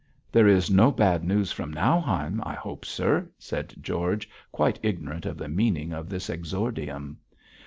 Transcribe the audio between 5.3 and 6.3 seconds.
the meaning of this